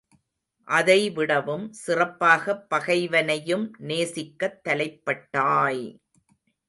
அதைவிடவும், 0.67 1.65
சிறப்பாகப் 1.81 2.65
பகைவனையும் 2.69 3.67
நேசிக்கத் 3.87 4.59
தலைப்பட்டாய்! 4.69 5.85